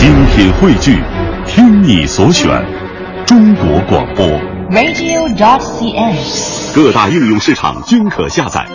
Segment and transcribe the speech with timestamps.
[0.00, 0.96] 精品汇聚，
[1.46, 2.48] 听你所选，
[3.26, 4.26] 中国广播。
[4.70, 6.16] radio.cn。
[6.74, 8.66] 各大应用市场均可下载。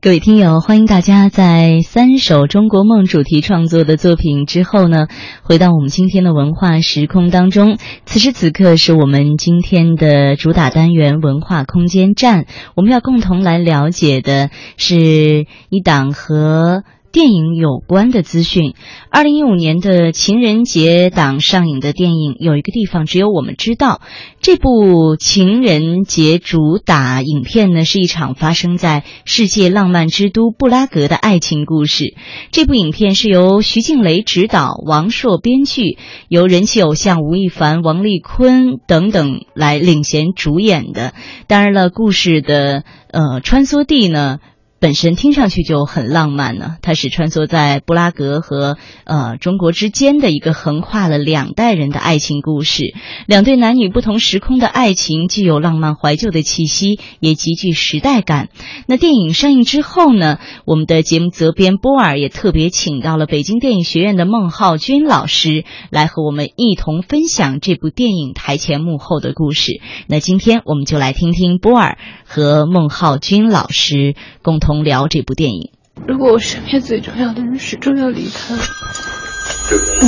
[0.00, 5.06] 各位听友，欢迎大家在三首中国梦主题创作的作品之后呢，
[5.44, 7.78] 回到我们今天的文化时空当中。
[8.04, 16.82] 此时此刻是我们今天的主打单元文化空间站，我们要共同来了解的是一档和。
[17.12, 18.74] 电影有关的资讯。
[19.10, 24.00] 二零一五年的情人节档上映的电影有一个地方只有我们知道。
[24.40, 32.14] 这部情人节主打影片呢，是一场发生在世界浪漫之都布拉格的爱情故事。
[32.50, 41.12] 这部影片是由徐静蕾执导，王朔编剧，由人气偶像吴亦凡、王丽坤等等来领衔主演的。
[41.46, 44.38] 当然了，故事的呃穿梭地呢。
[44.82, 52.92] 本身听上去就很浪漫呢，它是穿梭在布拉格和呃中国之间的一个横跨了两代人的爱情故事。
[53.28, 58.48] 两对男女不同时空的爱情，既有浪漫怀旧的气息，也极具时代感。
[58.88, 69.80] 那电影上映之后呢，我们的节目责编波尔也特别请到了北京电影学院的孟浩君老师来和我们一同分享这部电影台前幕后的故事。
[70.08, 74.71] 那今天我们就来听听波尔和孟浩君老师共同。
[74.82, 75.70] 聊这部电影。
[76.06, 78.54] 如果我身边最重要的人始终要离开，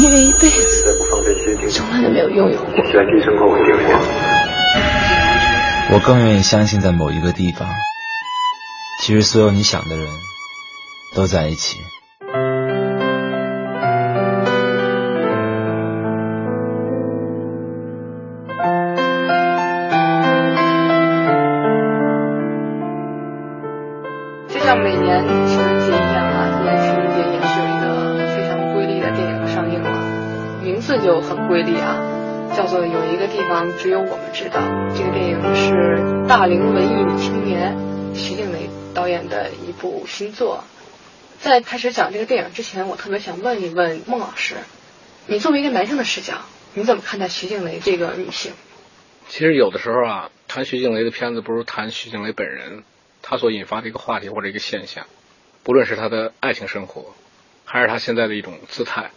[0.01, 0.85] 因为一辈子
[1.71, 2.73] 从来都没有拥有过。
[5.91, 7.69] 我更愿意相信，在某一个地方，
[9.03, 10.09] 其实所有你想的人
[11.15, 11.79] 都在一起。
[31.05, 34.59] 就很瑰丽啊，叫做《有一个地方只有我们知道》。
[34.97, 37.77] 这个电影是大龄文艺女青年
[38.15, 40.65] 徐静蕾导演的一部新作。
[41.41, 44.55] 在开始讲这个电影之前，我特别想问一问孟老师，
[45.27, 46.37] 你作为一个男生的视角，
[46.73, 48.53] 你怎么看待徐静蕾这个女性？
[49.29, 52.83] 其实有的时候啊，谈徐静蕾的片子不如谈徐静蕾本人。
[53.21, 55.05] 她所引发的一个话题或者一个现象，
[55.65, 57.13] 不论是她的爱情生活，
[57.67, 59.11] 还是他现在的一种姿态，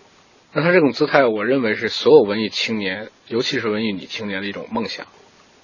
[0.58, 5.06] 那他这种姿态，我认为是所有文艺青年，尤其是文艺女青年的一种梦想。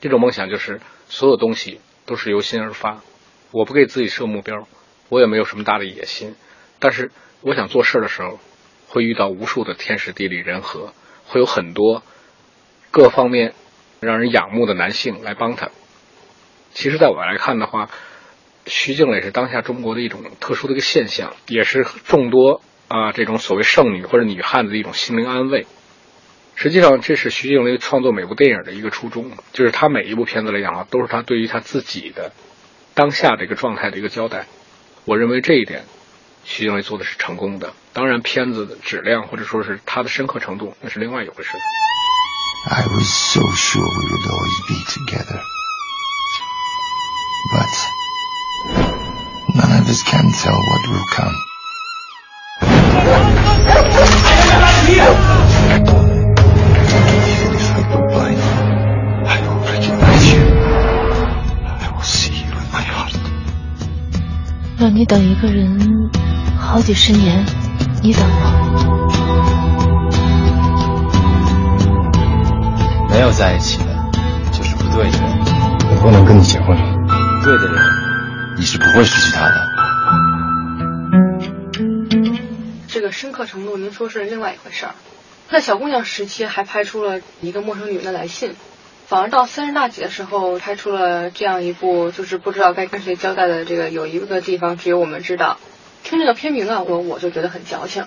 [0.01, 3.01] 这种梦想就是所有东西都是由心而发。
[3.49, 4.67] 我不给自己设目标，
[5.09, 6.35] 我也没有什么大的野心，
[6.77, 7.09] 但是
[7.41, 8.39] 我想做事的时候，
[8.87, 10.93] 会遇到无数的天时地利人和，
[11.25, 12.03] 会有很多
[12.91, 13.55] 各方面
[13.99, 15.71] 让人仰慕的男性来帮他。
[16.73, 17.89] 其实，在我来看的话，
[18.67, 22.61] 徐静蕾是当下中国的一种特殊的一个现象，也是众多
[22.93, 25.65] 啊这种所谓剩女或者女汉子的一种心灵安慰。
[26.53, 32.31] 实际上，这是徐静蕾创作每部电影的一个初衷，就是她每一部片子来讲啊，都是她对于她自己的
[32.93, 34.45] 当下的一个状态的一个交代。
[35.05, 35.85] 我认为这一点，
[36.43, 37.73] 徐静蕾做的是成功的。
[37.93, 41.49] 当然，片子的质量或者说是它的深刻程度，那是另外一回事。
[42.69, 45.41] I was so sure we would always be together,
[47.51, 47.73] but.
[49.55, 51.52] None of us can tell what will come.
[64.79, 65.79] 让你等一个人
[66.59, 67.45] 好几十年，
[68.01, 68.51] 你等吗？
[73.09, 73.85] 没有在一起的，
[74.51, 75.29] 就是不对的人。
[75.89, 76.77] 我不能跟你结婚。
[77.45, 77.81] 对的人，
[78.57, 79.72] 你是不会失去他的。
[83.23, 84.95] 深刻程度，您说是另外一回事儿。
[85.49, 88.53] 在小姑娘时期还拍出了一个陌生女人的来信，
[89.07, 95.57] 反而到三十大几的时候拍出了这样一部就是不知道该跟谁交代的这个有一个地方只有我们知道。
[96.03, 98.03] 听这个片名啊，我我就觉得很矫情，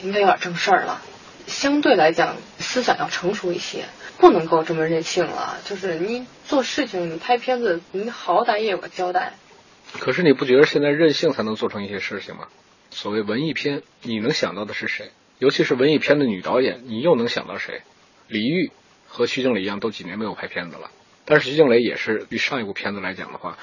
[0.00, 1.02] 应该有点正事儿了。
[1.46, 3.84] 相对来讲，思想要成熟一些，
[4.16, 5.58] 不能够这么任性了。
[5.66, 9.34] 就是你做事情，你拍片子，你好歹也有个交代。
[9.98, 12.46] 可是你不觉得现在任性才能做成一些事情吗？
[12.94, 15.10] 所谓文艺片，你能想到的是谁？
[15.40, 17.82] 尤其是文艺片的女导演，你又能想到谁？
[18.28, 18.70] 李玉
[19.08, 20.92] 和徐静蕾一样，都几年没有拍片子了。
[21.24, 23.58] 但是徐静蕾也是比上一部片子来讲的话，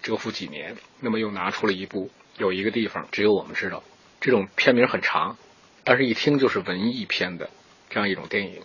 [0.00, 3.82] 蛰伏几年，那么又拿出了一部有一个地方只有我们知道，
[4.20, 5.36] 这种片名很长，
[5.82, 7.50] 但是一听就是文艺片的
[7.90, 8.62] 这样一种电影。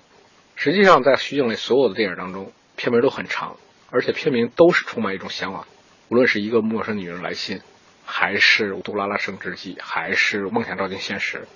[0.55, 3.57] 实际上，在徐静蕾所有的电影当中，片名都很长，
[3.89, 5.65] 而且片名都是充满一种向往。
[6.09, 7.61] 无论是一个陌生女人来信，
[8.05, 11.47] 还是杜拉拉升职记，还是梦想照进现实，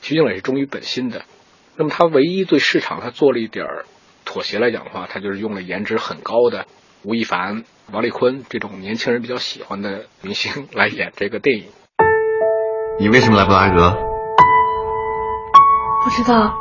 [0.00, 1.22] 徐静蕾是忠于本心的。
[1.76, 3.84] 那么他唯一对市场他做了一点儿
[4.24, 6.66] 妥协来讲的话，他就是用了颜值很高的
[7.02, 11.64] 吴亦凡、王丽坤这种年轻人比较喜欢的明星来演这个电影。
[13.00, 13.96] 你为什么来布拉格？
[16.04, 16.54] 不知道。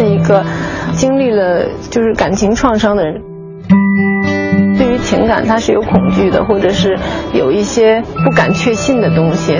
[0.00, 0.42] 是一个
[0.92, 3.20] 经历了就是感情创伤的人，
[4.78, 6.96] 对于情感他是有恐惧的，或者是
[7.34, 9.58] 有一些不敢确信的东西。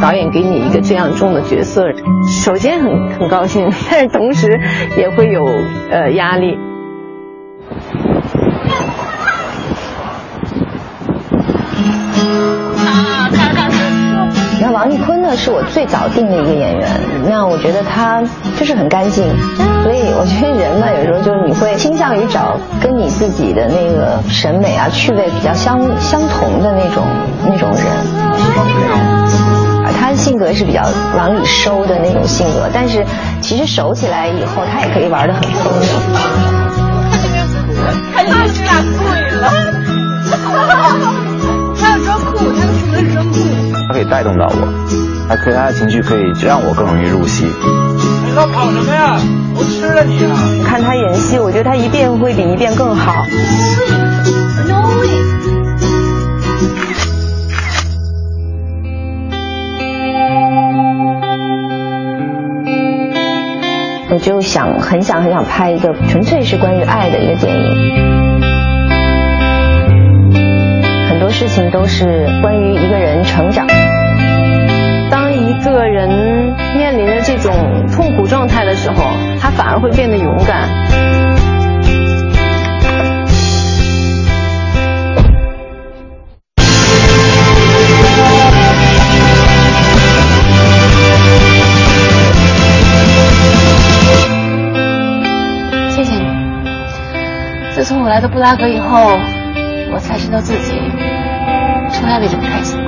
[0.00, 1.86] 导演给你一个这样重的角色，
[2.44, 4.60] 首先很很高兴，但是同时
[4.96, 5.44] 也会有
[5.90, 6.56] 呃压力。
[15.38, 16.86] 是我最早定的一个演员。
[17.28, 18.22] 那我觉得他
[18.58, 19.24] 就是很干净，
[19.82, 27.04] 所以我觉得人嘛，有时候就是你会倾向于找跟你自己的那个审美啊、趣味比较相相同的那种
[27.46, 27.84] 那种人。
[30.00, 30.82] 他的性格是比较
[31.16, 33.04] 往里收的那种性格，但是
[33.40, 35.86] 其实熟起来以后，他也可以玩的很疯的。
[38.14, 39.06] 他就是俩贵
[39.38, 39.52] 了，
[43.98, 44.54] 可以带动到我，
[45.28, 47.44] 他可以他的情绪可以让我更容易入戏。
[48.24, 49.18] 你老跑什么呀？
[49.56, 50.38] 我吃了你啊！
[50.64, 53.24] 看他演戏，我觉得他一遍会比一遍更好。
[64.10, 68.40] 我就想很想很想拍一个纯粹是关于爱的一个电影，
[71.58, 73.66] 情都是关于一个人成长。
[75.10, 76.08] 当一个人
[76.76, 77.52] 面临着这种
[77.92, 79.02] 痛苦状态的时候，
[79.40, 80.68] 他反而会变得勇敢。
[95.90, 96.22] 谢谢你。
[97.74, 99.18] 自从我来到布拉格以后，
[99.90, 100.78] 我才知道自己
[101.98, 102.78] 从来没这么开心。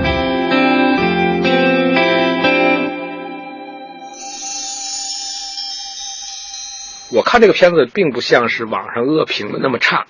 [7.10, 10.06] 我看这个片子并不像是网上恶评的那么差，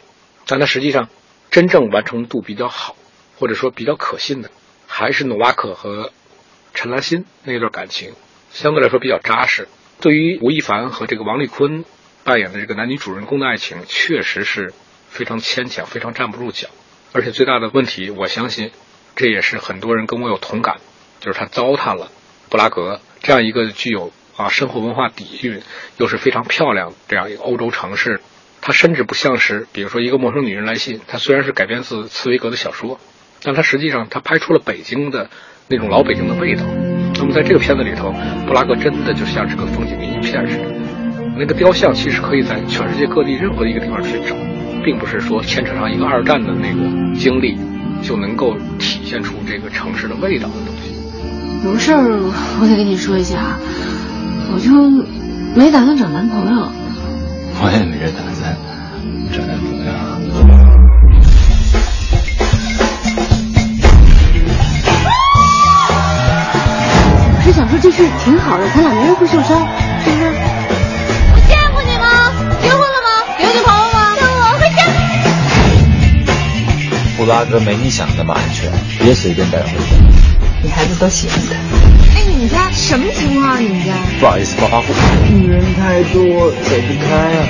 [0.46, 1.08] 但它实际上
[1.50, 2.94] 真正完成度比较好，
[3.38, 4.50] 或者说比较可信的，
[4.86, 6.12] 还是努瓦可和
[6.74, 8.12] 陈兰心那段感情，
[8.50, 9.66] 相对来说比较扎实。
[10.02, 11.86] 对于吴亦凡和这个王丽坤
[12.22, 14.74] 扮演的这个男女主人公的爱情，确实是
[15.08, 16.68] 非常牵强，非常站不住脚。
[17.12, 18.70] 而且最大的问题，我相信
[19.16, 20.76] 这也是很多人跟我有同感，
[21.20, 22.10] 就是他糟蹋了
[22.48, 25.60] 布拉格这样一个具有啊生活文化底蕴
[25.98, 28.20] 又是非常漂亮这样一个欧洲城市。
[28.62, 33.00] 它甚至不像是，比如说一个陌生女人来信，它虽然是改编自茨威格的小说，
[33.42, 35.30] 但它实际上它拍出了北京的
[35.68, 36.62] 那种老北京的味道。
[37.14, 38.12] 那么在这个片子里头，
[38.46, 40.64] 布拉格真的就像是个风景名片似的。
[41.38, 44.36] 那个雕像其实可以在全世界各地任何一个地方去找，
[44.84, 47.56] 并不是说牵扯上一个二战的那个经历
[48.02, 50.94] 就能够体现出这个城市的味道的东西。
[51.64, 51.98] 有事儿
[52.60, 53.58] 我得跟你说一下，
[54.52, 54.70] 我就
[55.54, 56.72] 没打算找男朋友。
[57.62, 58.56] 我也没这打算
[59.30, 59.92] 找男朋友。
[67.36, 69.66] 我是想说这事挺好的，咱俩没人会受伤，
[70.02, 70.32] 是不是？
[77.30, 78.68] 布拉格没你想的那么安全，
[78.98, 79.74] 别随便带回家。
[80.64, 81.54] 女孩子都喜欢他。
[82.18, 83.56] 哎，你们家什么情况啊？
[83.60, 83.92] 你们家？
[84.18, 84.86] 不好意思，暴发户。
[85.30, 87.46] 女人太多，走不开啊。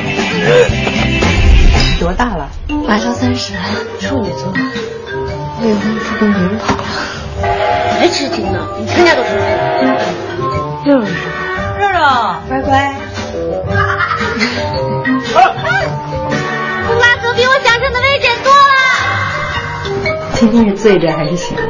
[1.98, 2.50] 多大了？
[2.86, 3.54] 马上三十，
[3.98, 4.52] 处女座，
[5.62, 6.84] 未婚夫跟别人跑了，
[7.98, 8.68] 还痴情呢？
[8.78, 9.30] 你全家都是。
[10.84, 12.99] 六六，肉肉，乖乖。
[20.40, 21.62] 今天是醉着还是醒了？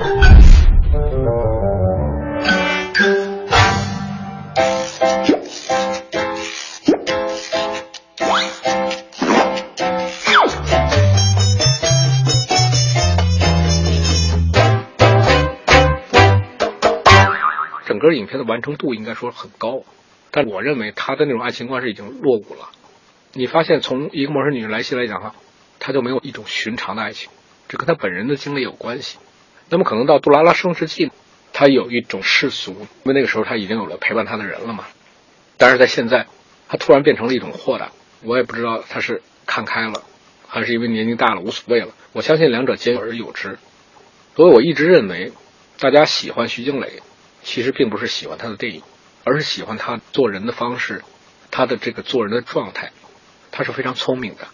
[17.84, 19.82] 整个影片的完成度应该说很高，
[20.30, 22.68] 但我认为他的那种爱情观是已经落伍了。
[23.32, 25.34] 你发现从一个陌生女人来信来讲哈，
[25.80, 27.32] 他就没有一种寻常的爱情，
[27.70, 29.18] 这跟他本人的经历有关系。
[29.68, 31.12] 那么可能到杜拉拉升职记，
[31.52, 34.86] 他有一种世俗，因为那个时候他已经有了陪伴他的人了嘛。
[35.56, 36.26] 但是在现在，
[36.68, 37.92] 他突然变成了一种豁达。
[38.24, 40.02] 我也不知道他是看开了，
[40.48, 41.94] 还是因为年纪大了无所谓了。
[42.12, 43.60] 我相信两者兼而有之。
[44.34, 45.30] 所以我一直认为，
[45.78, 47.02] 大家喜欢徐静蕾，
[47.44, 48.82] 其实并不是喜欢他的电影，
[49.22, 51.04] 而是喜欢他做人的方式，
[51.52, 52.90] 他的这个做人的状态。
[53.52, 54.48] 他是非常聪明的，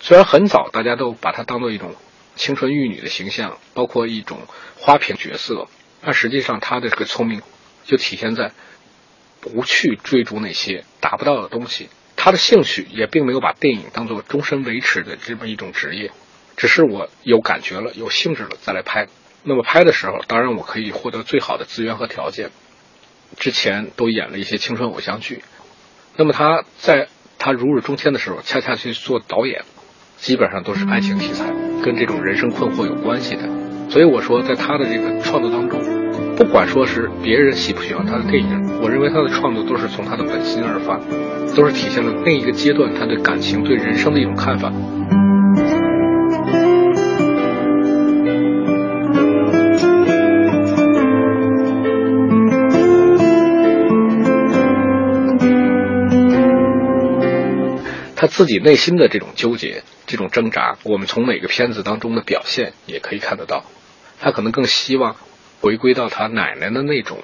[0.00, 1.94] 虽然很早大家都把他当做一种
[2.36, 4.40] 青春玉女的形象，包括一种
[4.78, 5.68] 花瓶角色，
[6.02, 7.42] 那实际上他的这个聪明
[7.84, 8.52] 就体现在
[9.40, 11.88] 不去追逐那些达不到的东西。
[12.16, 16.12] 他的兴趣也并没有把电影当做终身维持的这么一种职业，
[16.56, 19.08] 只是我有感觉了、有兴致了再来拍。
[19.42, 22.50] 那么拍的时候，当然我可以获得最好的资源和条件。
[23.38, 25.42] 之前都演了一些青春偶像剧，
[26.16, 27.08] 那么他在
[27.38, 29.64] 他如日中天的时候，恰恰去做导演，
[30.22, 31.52] 基本上都是爱情题材，
[31.82, 33.42] 跟这种人生困惑有关系的。
[33.90, 35.80] 所以我说，在他的这个创作当中，
[36.36, 40.96] 不管说是别人喜不喜欢他的电影，我认为他的创作都是从他的本心而发，
[41.56, 44.72] 都是体现了那一个阶段他的感情对人生的一种看法。
[58.14, 63.64] 他自己内心的这种纠结、这种挣扎，我们从每个片子当中的表现也可以看得到。
[64.20, 65.16] 他可能更希望
[65.62, 67.16] 回归到他奶奶的那种，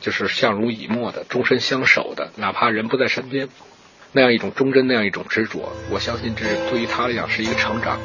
[0.00, 3.48] 就是相濡以沫的、终身相守的，哪怕人不在身边，
[4.12, 5.72] 那样一种忠贞，那样一种执着。
[5.90, 7.98] 我相信这对于他来讲是一个成长。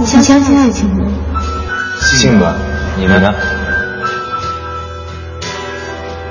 [0.00, 1.06] 你相信爱情吗？
[2.00, 2.56] 信吧。
[2.96, 3.32] 你们呢？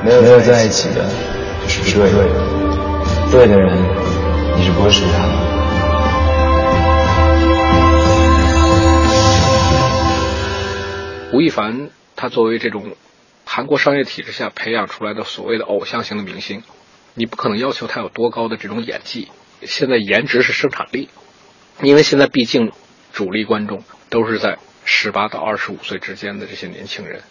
[0.04, 1.10] 没有没有在一起的，
[1.64, 2.18] 就是对的。
[3.32, 3.78] 对的人，
[4.56, 5.34] 你是不会失去他的。
[11.34, 12.96] 吴亦凡，他作为这种
[13.44, 16.64] 韩国商业体制下培养出来的所谓的偶像型的明星，
[17.16, 19.28] 你不可能要求他有多高的这种演技。
[19.64, 21.10] 现在颜值是生产力，
[21.82, 22.72] 因为现在毕竟
[23.12, 24.58] 主力观众都是在。
[24.90, 27.22] 十八到二十五岁之间的这些年轻人，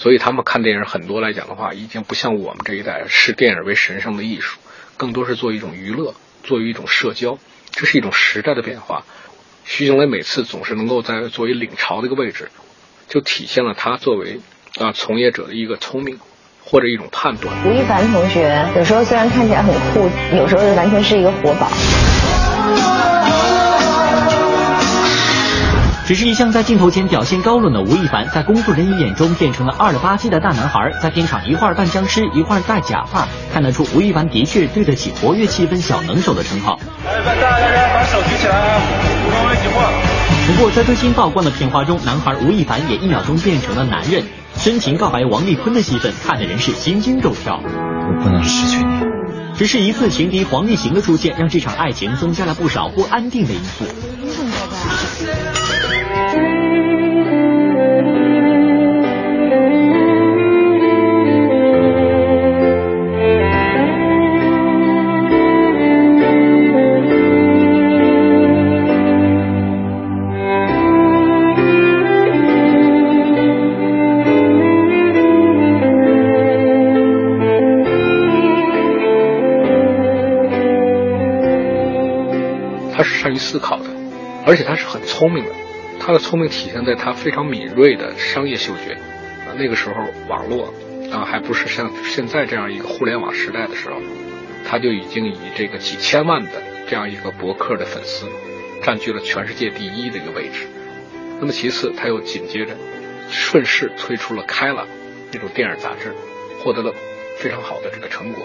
[0.00, 4.60] 所以他们看电影很多来讲的话，已经不像我们这一代视电影为神圣的艺术，
[4.96, 6.14] 更多是做一种娱乐，
[6.44, 7.36] 作为一种社交，
[7.72, 9.04] 这是一种时代的变化。
[9.64, 12.48] 徐静蕾每次总是能够在作为领潮的一个位置，
[13.08, 14.40] 就体现了他作为
[14.78, 16.20] 啊从业者的一个聪明
[16.64, 17.52] 或者一种判断。
[17.66, 21.68] 吴亦凡同学有时候虽然看起来很酷，有时候完全是一个活宝。
[26.08, 36.80] 只是一向在镜头前表现高冷的吴亦凡，在工作人员眼中变成了二了吧唧的大男孩，在片场一会儿扮僵尸，一会儿戴假发，看得出吴亦凡的确对得起活跃气氛小能手的称号。
[37.04, 38.80] 来，大大家把手举起来啊，
[39.22, 39.92] 不能一起晃。
[40.46, 44.24] 不过在最新曝光的片花中，男孩吴亦凡也一秒钟变成了男人，
[44.56, 47.60] 深情告白王丽坤的戏份，看的人是心惊肉跳。
[47.62, 49.06] 我不能失去你。
[49.58, 53.84] 只是一次情敌黄立行的出现，让这场爱情增加了不少不安定的因素。
[83.08, 83.84] 是善于思考的，
[84.46, 85.50] 而且他是很聪明的。
[85.98, 88.92] 他的聪明体现在他非常敏锐的商业嗅觉。
[88.92, 89.94] 啊，那个时候
[90.28, 90.72] 网络
[91.10, 93.96] 啊还不是像现在这样一个互联网时代的时候，
[94.68, 98.26] 他就已经以这个几千万的这样一个博客的粉丝，
[98.84, 100.68] 占据了全世界第一的一个位置。
[101.40, 102.76] 那么其次，他又紧接着
[103.30, 104.82] 顺势推出了《开了》
[105.32, 106.14] 这种电影杂志，
[106.62, 106.92] 获得了
[107.38, 108.44] 非常好的这个成果。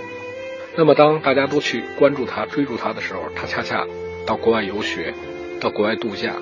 [0.76, 3.86] 那么当大家都去关注他、追逐他的时候，他恰恰
[4.26, 5.14] 到国外游学，
[5.60, 6.34] 到国外度假。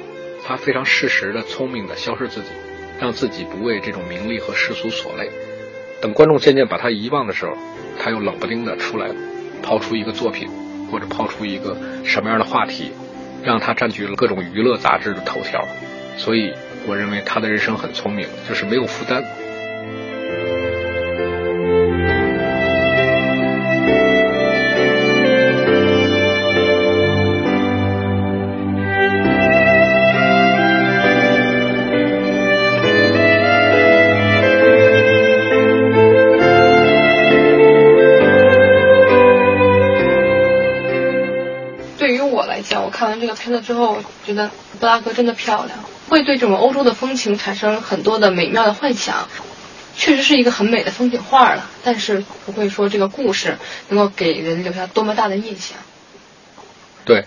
[0.43, 2.49] 他非常适时的、聪明的消失自己，
[2.99, 5.29] 让自己不为这种名利和世俗所累。
[6.01, 7.55] 等观众渐渐把他遗忘的时候，
[7.99, 9.07] 他又冷不丁的出来，
[9.61, 10.49] 抛出一个作品，
[10.91, 12.91] 或者抛出一个什么样的话题，
[13.43, 15.63] 让他占据了各种娱乐杂志的头条。
[16.17, 16.51] 所以，
[16.87, 19.23] 我认为他的人生很聪明，就是没有负担。
[43.31, 45.79] 个片子之后，觉得布拉格真的漂亮。
[46.09, 49.27] 会对这种欧洲的风情产生很多的美妙的幻想。
[49.93, 53.57] 确实是一个很美的风景画了，但是不会说这个故事
[53.89, 55.77] 能够给人留下多么大的印象。
[57.03, 57.25] 对，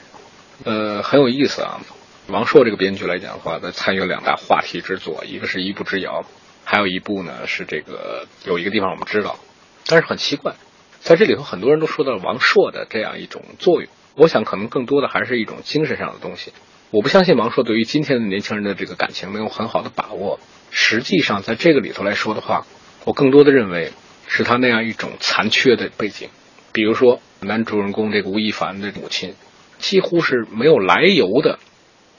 [0.65, 1.83] 呃，很有意思啊。
[2.27, 6.25] 王朔这个编剧来讲的话，他参与了两大话题之作，一个是一步之遥，
[6.65, 9.39] 还有一部呢是这个有一个地方我们知道，
[9.87, 10.55] 但是很奇怪，
[11.03, 16.53] 在这里头很多人都说到王朔的这样一种作用，我想可能更多的还是一种精神上的东西。
[16.91, 20.39] 我不相信王朔对于今天的年轻人的这个感情能有很好的把握。
[20.71, 22.67] 实际上，在这个里头来说的话，
[23.05, 23.93] 我更多的认为
[24.27, 26.29] 是他那样一种残缺的背景。
[26.73, 29.35] 比如说，男主人公这个吴亦凡的母亲，
[29.79, 31.59] 几乎是没有来由的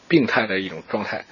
[0.08, 1.25] 病态的一种状态。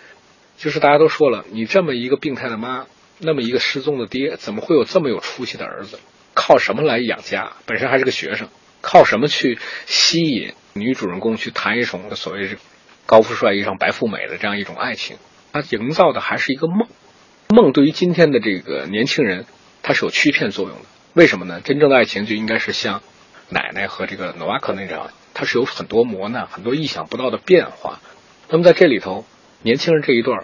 [0.58, 2.86] 就是大家都说了，你这么一个病态的妈，
[3.20, 6.00] 那么一个失踪的爹，怎么会有这么有出息的儿子？
[6.34, 7.54] 靠什么来养家？
[7.66, 8.48] 本身还是个学生，
[8.84, 12.60] 靠什么去吸引女主人公去谈一种所谓是
[13.06, 15.18] 高富帅遇上白富美的这样一种爱情？
[15.54, 16.88] 他营造的还是一个梦。
[17.48, 19.46] 梦对于今天的这个年轻人，
[19.82, 20.86] 它是有欺骗作用的。
[21.14, 21.62] 为什么呢？
[21.62, 23.02] 真正的爱情就应该是像
[23.50, 28.02] 奶奶和这个诺瓦克那样，它是有很多磨难、很多意想不到的变化。
[28.50, 29.26] 那么在这里头，
[29.62, 30.44] 年轻人这一段，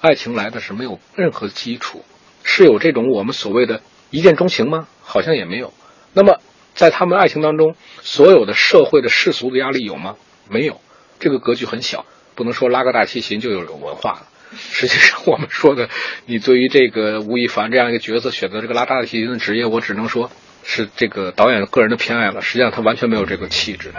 [0.00, 2.04] 爱情来的是没有任何基础，
[2.42, 4.88] 是有这种我们所谓的一见钟情吗？
[5.02, 5.72] 好像也没有。
[6.14, 6.40] 那么
[6.74, 10.14] 在他们爱情当中，所有的社会的世俗的压力有吗？
[10.48, 10.80] 没有。
[11.20, 14.22] 这个格局很小，不能说拉个大提琴就有文化了。
[14.56, 15.88] 实际上，我们说的，
[16.26, 20.30] 你对于这个吴亦凡这样一个角色选择这个拉大提琴的职业，我只能说
[20.62, 22.42] 是这个导演个人的偏爱了。
[22.42, 23.92] 实际上，他完全没有这个气质。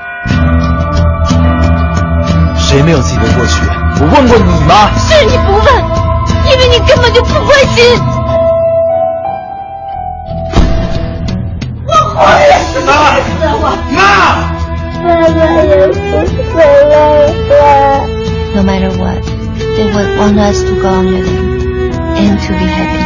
[2.58, 3.66] 谁没有自己的过去？
[4.02, 4.92] 我问过你吗？
[4.98, 5.66] 是你不问，
[6.52, 8.23] 因为你根本就不关心。
[18.55, 19.23] No matter what.
[19.77, 21.63] They would want us to go on living
[22.17, 23.05] and to be happy.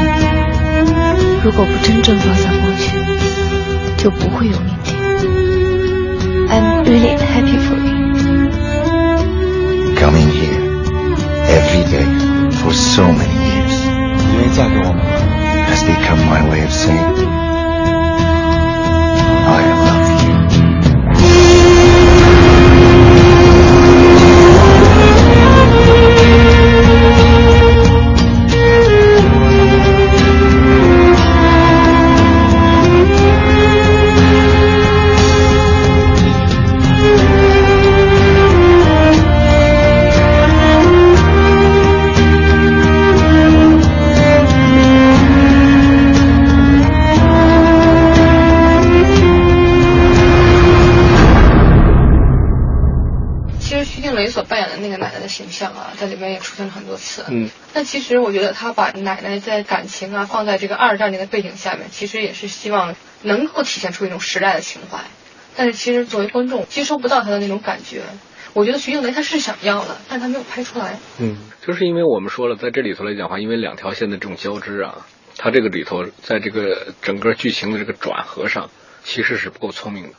[1.44, 2.96] 如果不真正放下过去，
[3.96, 4.96] 就不会有明天。
[6.48, 7.92] I'm really happy for you.
[9.96, 10.62] Coming here
[11.48, 12.06] every day
[12.62, 13.76] for so many years.
[14.16, 15.00] 你愿意嫁给我吗？
[15.68, 17.12] Has become my way of saying
[57.87, 65.05] 其实我觉得他把奶奶在感情啊放在这个二战这个背景下面，其实也是希望能够体现出一种时代的情怀。
[65.55, 68.01] 但是其实作为观众接收不到他的那种感觉。
[68.53, 70.99] 我觉得徐静蕾他是想要的，但他没有拍出来。
[71.19, 75.05] 嗯，就是因为我们说了，在这里头来讲话，因为两条线的这种交织啊，
[75.37, 78.69] 他这个里头在这个整个剧情的这个转合上，
[79.03, 80.15] 其实是不够聪明的。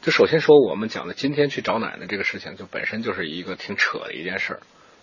[0.00, 4.60] 就首先说，我们讲的今天去找奶奶这个事情，就本身就是一个挺扯的一件事儿，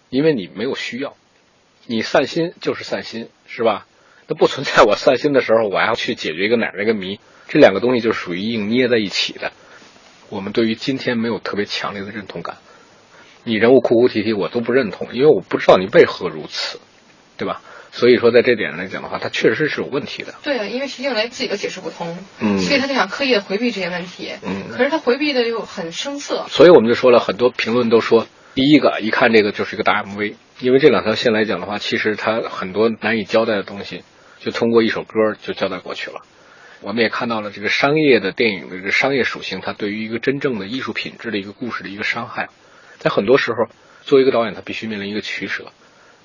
[0.09, 1.15] 因为你没有需要，
[1.87, 3.85] 你散心就是散心，是吧？
[4.27, 9.51] 那不存在我散心的时候，我还要去解决一个奶奶个谜，这两个东西就属于硬捏在一起的。
[10.29, 12.57] 我们对于今天没有特别强烈的认同感，
[13.45, 16.79] 你人物哭哭啼啼，我都不认同，因为我不知道你为何如此，
[17.37, 17.61] 对吧？
[17.89, 20.35] 所以说，在这点上来讲的话，他确实是有问题的。
[20.43, 26.45] 对啊，因为徐静蕾自己都解释不通，嗯，所以他就想刻意的回避这些问题，嗯，可是他回避的又很生涩。
[26.49, 34.03] 所以我们就说了很多评论都说，第一个一看这个就是一个大 MV，因为这两条线来讲的话，其实它很多难以交代的东西，
[34.39, 36.21] 就通过一首歌就交代过去了。
[36.81, 42.49] 我们也看到了这个商业的电影的这个商业属性，它对于一个真正的艺术品质的一个故事的一个伤害，
[42.97, 43.67] 在很多时候，
[44.03, 45.71] 作为一个导演，他必须面临一个取舍。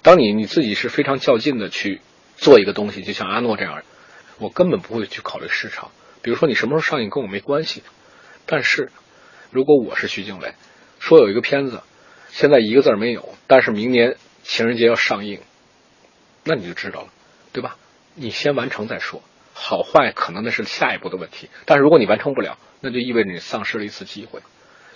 [0.03, 2.01] 当你你自己是非常较劲的去
[2.37, 3.83] 做一个东西，就像阿诺这样，
[4.39, 5.91] 我根本不会去考虑市场。
[6.23, 7.83] 比如说你什么时候上映跟我没关系，
[8.47, 8.91] 但是
[9.51, 10.55] 如果我是徐静蕾，
[11.01, 11.83] 说有一个片子，
[12.31, 15.43] 现在一个字儿没有，但是明年情人节要上映，
[16.43, 17.09] 那你就知道了，
[17.53, 17.77] 对吧？
[18.15, 21.51] 你先完成再说，好坏可能那是下一步的问题。
[21.67, 24.41] 但是如果你完成不了，那就意味着你丧失了一次机会。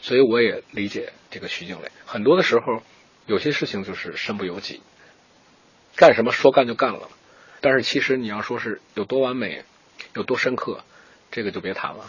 [0.01, 2.83] 所以我也理解这个徐静蕾，很多的时候
[3.27, 4.81] 有些事情就是身不由己。
[5.95, 7.11] 干什么说干就干了，
[7.61, 9.65] 但是其实你要说是有多完美，
[10.15, 10.83] 有多深刻，
[11.31, 12.07] 这个就别谈了。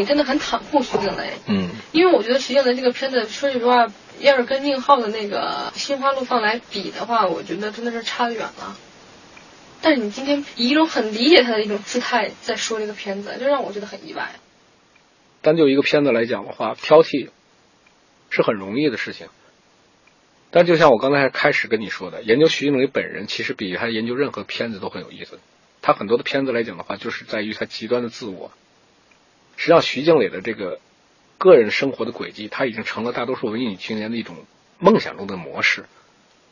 [0.00, 1.34] 你真的很袒护徐静蕾。
[1.46, 1.68] 嗯。
[1.92, 3.86] 因为我觉得徐静蕾这个片子，说句实话，
[4.18, 8.76] 要是跟宁浩的那个《心花怒放》来比的话，我觉得真的是差得远了。
[9.82, 14.30] 但是你今天以一种很理解他的一种姿态在说这个片子，就让我觉得很意外。
[15.42, 17.28] 单就一个片子来讲的话，挑剔
[18.30, 19.28] 是很容易的事情。
[20.50, 25.38] 但就像我刚才开始跟你说的，研究徐静蕾本人，其实比他研究任何片子都很有意思。
[25.80, 28.50] 他很多的片子来讲的话，就是在于他极端的自我。
[29.60, 30.80] 实际上，徐静蕾的这个
[31.36, 34.34] 个人生活的轨迹，他已经成了大多数文艺女青年的一种
[34.78, 35.84] 梦想中的模式。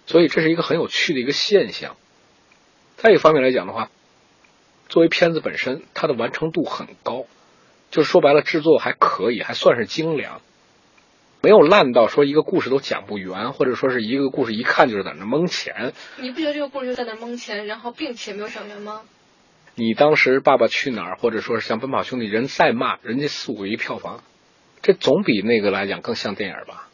[0.06, 1.96] 所以，这是一个很有趣的一个现象。
[2.96, 3.88] 再一方面来讲的话，
[4.90, 7.24] 作为片子本身，它的完成度很高。
[7.90, 10.42] 就是说白了，制作还可以，还算是精良，
[11.40, 15.94] 没有烂到说一个故事都讲不圆，或者说是一个故事一看就是在那蒙钱。
[16.18, 19.00] 你不觉得这个故事就在那蒙钱，然后并且没有讲圆吗？
[19.78, 24.24] 你当时《爸爸去哪儿》或者说是像《奔跑兄弟》，人再骂，人家四五个亿票房，
[24.82, 26.88] 这总比那个来讲更像电影吧？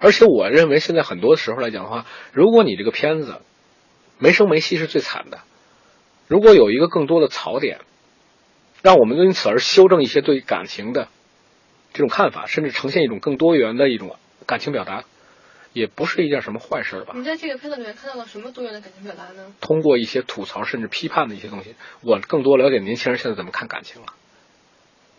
[0.00, 3.40] 而且我认为现在很多时候来讲的话，如果你这个片子
[4.18, 5.38] 没声没息是最惨的，
[6.26, 7.78] 如果有一个更多的槽点。
[8.82, 11.08] 让我们因此而修正一些对感情的
[11.92, 14.14] 这种看法，甚至呈现一种更多元的一种
[14.46, 15.02] 感情表达，
[15.76, 17.12] 也不是一件什么坏事吧？
[17.14, 19.52] 你在这个片子里面看到了什么多元的感情表达呢？
[19.60, 24.06] 通过一些吐槽甚至批判的一些东西，我更多了解年轻人现在怎么看感情了。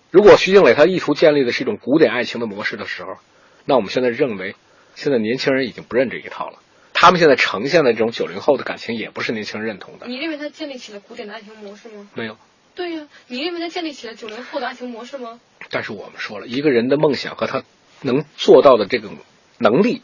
[0.10, 3.18] 如果徐静蕾她意图建立的是一种古典爱情的模式的时候，
[3.66, 4.56] 那我们现在认为，
[4.96, 6.58] 现在年轻人已经不认这一套了。
[6.92, 10.08] 他们现在呈现的这种九零后的感情，也不是年轻人认同的。
[10.08, 12.10] 你认为他建立起了古典的爱情模式吗？
[12.16, 12.36] 没有。
[12.74, 15.40] 对呀，你认为他建立起了九零后的爱情模式吗？
[15.70, 17.64] 但是我们说了一个人的梦想和他
[18.02, 19.18] 能做到的这种
[19.60, 20.02] 能力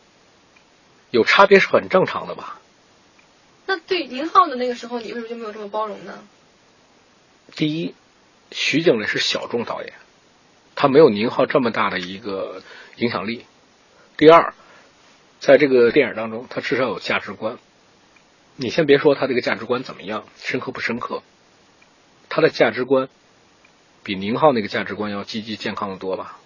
[1.13, 2.60] 有差别是很正常的吧？
[3.67, 6.23] 那对宁浩的那个时候，你为什么就没有这么包容呢？
[7.56, 7.93] 第一，
[8.52, 9.93] 徐静蕾是小众导演，
[10.73, 12.63] 他没有宁浩这么大的一个
[12.95, 13.45] 影响力。
[14.17, 14.56] 第二，
[15.39, 17.60] 在这个电影当中，他至少有价值观。
[18.56, 21.21] 你先别说他这个价值观怎么样，深刻不深刻。
[22.28, 23.08] 他的价值观
[24.02, 26.39] 比宁浩那个价值观要积极健康的多吧？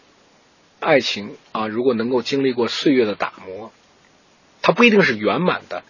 [0.82, 3.72] 爱情啊，如果能够经历过岁月的打磨，
[4.68, 5.86] 它不一定是圆满的，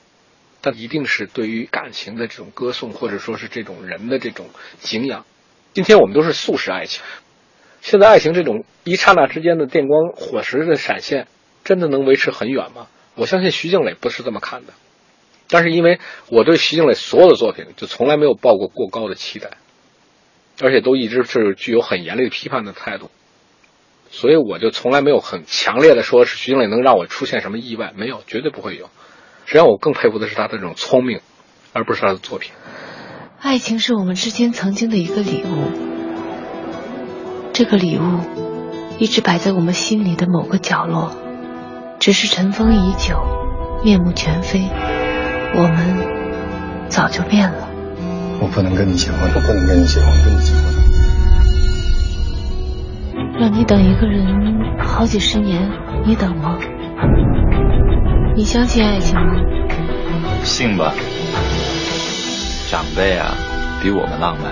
[0.61, 5.25] 但一定是对于感情的这种歌颂，或者说是这种人的这种敬仰。
[5.73, 7.01] 今天我们都是速食爱情，
[7.81, 11.27] 现在爱情这种一刹那之间的电光火石的闪现，
[11.63, 12.85] 真的能维持很远吗？
[13.15, 14.73] 我相信徐静蕾不是这么看的，
[15.49, 19.57] 但是因为我对徐静蕾所有的作品就从来没有抱过过高的期待。
[20.61, 23.09] 而且都一直是具有很严厉的批判的态度，
[24.09, 28.89] 所以我就从来没有很强烈的说是徐经理能让我出现什么意外，没有，绝对不会有。
[29.45, 31.21] 实际上，我更佩服的是他的这种聪明，
[31.73, 32.51] 而不是他的作品。
[33.39, 35.71] 爱情是我们之间曾经的一个礼物，
[37.53, 38.19] 这个礼物
[38.97, 41.15] 一直摆在我们心里的某个角落，
[41.99, 43.21] 只是尘封已久，
[43.83, 44.61] 面目全非，
[45.53, 47.69] 我们早就变了。
[48.41, 50.76] 我不能跟你结婚，我不能跟你结婚，跟你结婚。
[53.39, 55.69] 让你等一个人好几十年，
[56.05, 56.57] 你等吗？
[58.35, 59.35] 你相信爱情吗？
[60.43, 60.91] 信吧，
[62.69, 63.35] 长辈啊，
[63.81, 64.51] 比我们浪漫。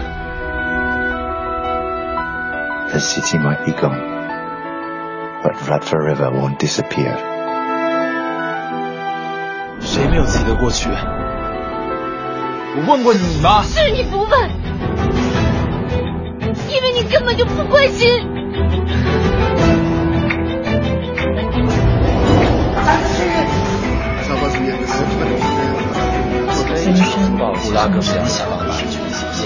[2.91, 3.99] The city might be gone,
[5.43, 7.15] but Radford River won't disappear.
[9.79, 10.89] 谁没有自己的过去？
[12.77, 13.63] 我问过你吗？
[13.63, 14.49] 是你不问，
[16.69, 18.34] 因为你根本就不关心。
[27.63, 28.57] 布拉格想想吧，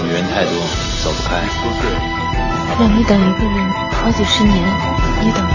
[0.02, 0.52] 女人太多，
[1.02, 1.30] 走不开。
[2.78, 4.54] 让你等一个人好几十年，
[5.22, 5.48] 你等吗？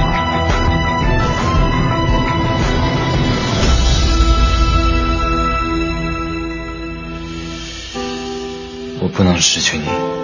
[9.02, 10.15] 我不能失去你。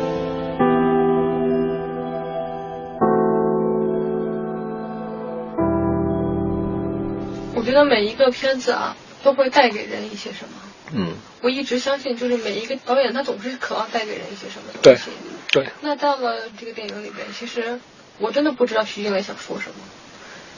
[7.72, 10.62] 觉得每一个片子啊，都会带给人一些什么。
[10.94, 11.14] 嗯。
[11.42, 15.12] 我一直相信，就是每一个导演他总是渴望带给人一些什么东西。
[15.52, 15.64] 对。
[15.64, 15.72] 对。
[15.82, 17.80] 那到了这个电影里边，其实
[18.20, 19.76] 我真的不知道徐静蕾想说什么。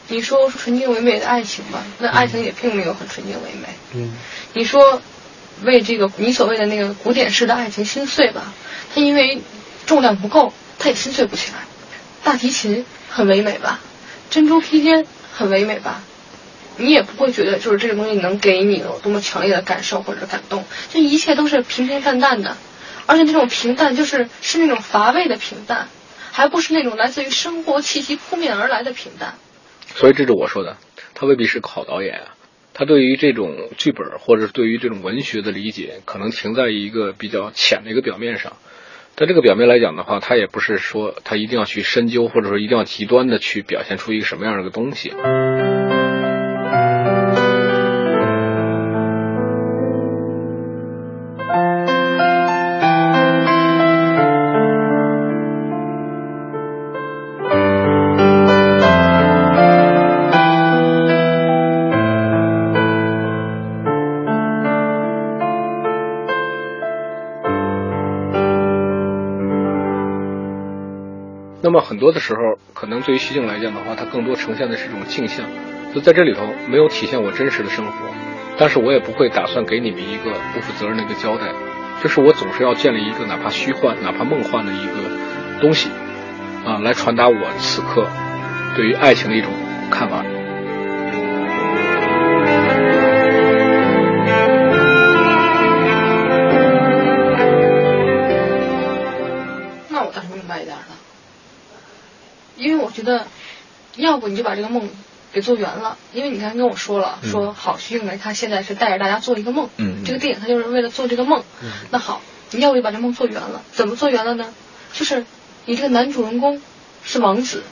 [0.07, 3.67] 你说纯净唯美的爱情吧，那爱情也并没有很纯净唯美。
[3.93, 4.11] 嗯。
[4.53, 5.01] 你说。
[5.63, 8.51] 为这个你所谓的那个古典式的爱情心碎吧，
[8.93, 9.39] 它因为
[9.85, 11.59] 重量不够，它也心碎不起来。
[12.23, 13.79] 大提琴很唯美吧，
[14.31, 16.01] 珍珠披肩很唯美吧，
[16.77, 22.57] 你也不会觉得就是这个东西能给你有多么强烈的感受或者感动，这一切都是平平淡淡的，
[23.05, 25.87] 而且那种平淡就是是那种乏味的平淡，
[26.31, 29.35] 还不是那种来自于生活气息扑面而来的平淡。
[29.95, 30.77] 所以这是我说的，
[31.13, 32.33] 他未必是个好导演啊。
[32.75, 38.53] 他对于这种剧本或者对于这种文学的理解，可能停在一个比较浅的一个表面上。
[39.15, 45.13] 在这个表面来讲的话，他也不是说他一定要去深究，或者说一定要极端的去表现出一个什么样的一个东西。
[71.73, 72.39] 么很多的时候，
[72.73, 75.45] 可能对于徐静来讲的话，它更多呈现的是一种镜像，
[75.93, 77.91] 就在这里头没有体现我真实的生活，
[78.57, 81.47] 但是我也不会打算给你们一个不负责任的一个交代，
[82.01, 85.89] 就是我总是要建立一个哪怕虚幻、哪怕梦幻的一个东西，
[86.63, 88.07] 啊，来传达我此刻
[88.75, 89.51] 对于爱情的一种
[89.89, 90.23] 看法。
[103.03, 103.27] 觉得，
[103.95, 104.89] 要不你就把这个梦
[105.31, 105.97] 给做圆了。
[106.13, 111.43] 因为你刚才跟我说了，说好徐静蕾她现在是带着大家做一个梦，嗯这个电影它就是为了做这个梦。
[111.61, 113.61] 嗯那好，你要不就把这梦做圆了？
[113.71, 114.53] 怎么做圆了呢？
[114.93, 115.25] 就是
[115.65, 116.61] 你这个男主人公
[117.03, 117.63] 是王子，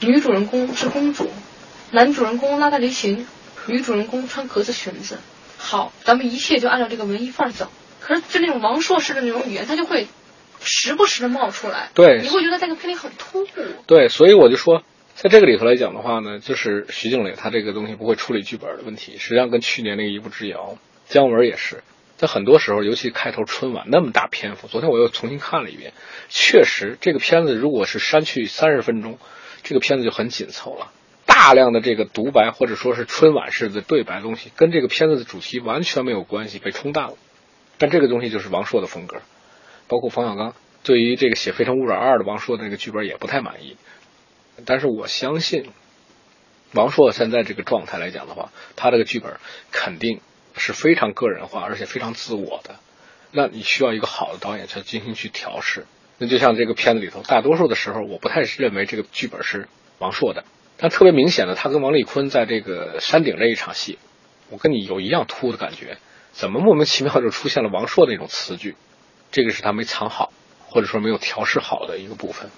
[0.00, 1.30] 女主人公是公主，
[1.90, 3.26] 男主人公拉大提琴，
[3.66, 5.18] 女主人公穿格子裙子。
[5.58, 7.70] 好，咱们一切就按照这个文艺范儿走。
[8.00, 10.08] 可是就那种王朔式的那种语言，他就会
[10.64, 11.90] 时不时的冒出来。
[11.94, 13.46] 对你会觉得这个片里很突兀。
[13.86, 14.82] 对，所以我就说，
[15.14, 21.82] 在这个里头来讲的话呢，就是徐静蕾她这个东西不会处理剧本的问题，实际上跟去年那个一步之遥，姜文也是，
[22.16, 25.92] 在很多时候，尤其开头春晚那么大篇幅，昨天我又重新看了一遍，
[26.28, 29.18] 确实这个片子如果是删去三十分钟，
[29.62, 30.92] 这个片子就很紧凑了。
[31.24, 37.14] 大量的这个独白或者说是春晚式的对白东西，跟这个片子的主题完全没有关系，被冲淡了。
[37.78, 39.22] 但这个东西就是王朔的风格，
[39.92, 43.76] 包括冯小刚对于这个写《非诚勿扰二》的王朔的这个剧本也不太满意。
[44.64, 45.66] 但是我相信，
[46.72, 49.36] 王朔现在这个状态来讲的话，他这个剧本
[49.70, 50.22] 肯定
[50.56, 52.76] 是非常个人化，而且非常自我的。
[53.32, 55.84] 那你需要一个好的导演去进行去调试。
[56.16, 60.44] 那就像这个片子里头，大多数的时候，我不太认为这个剧本是王朔的。
[60.78, 63.98] 但特别明显的，他跟王丽坤在这个山顶这一场戏，
[64.48, 65.98] 我跟你有一样突的感觉，
[66.30, 68.74] 怎么莫名其妙就出现了王朔那种词句？
[69.32, 72.50] 这个是他没藏好，或者说没有调试好的一个部分。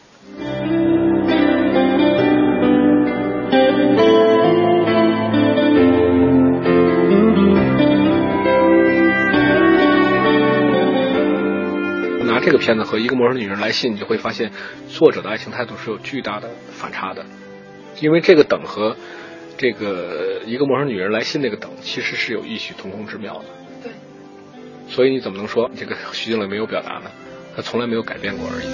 [12.27, 14.51] 拿这个片子和一个陌生女人来信，你就会发现，
[14.89, 17.25] 作者的爱情态度是有巨大的反差的，
[18.01, 18.97] 因为这个等和
[19.57, 23.45] 这个一个陌生女人来信那个等，其实是有异曲同工之妙的。
[24.95, 27.11] 所以你怎么能说这个徐静蕾没有表达呢？
[27.57, 28.67] 她从来没有改变过而已。